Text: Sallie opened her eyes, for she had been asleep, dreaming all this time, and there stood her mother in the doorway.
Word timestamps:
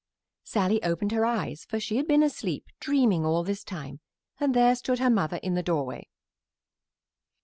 Sallie 0.43 0.81
opened 0.81 1.11
her 1.11 1.27
eyes, 1.27 1.63
for 1.69 1.79
she 1.79 1.97
had 1.97 2.07
been 2.07 2.23
asleep, 2.23 2.65
dreaming 2.79 3.23
all 3.23 3.43
this 3.43 3.63
time, 3.63 3.99
and 4.39 4.55
there 4.55 4.73
stood 4.73 4.97
her 4.97 5.11
mother 5.11 5.37
in 5.43 5.53
the 5.53 5.61
doorway. 5.61 6.07